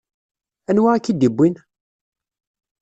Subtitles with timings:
[0.69, 1.55] Anwa i k-id-iwwin?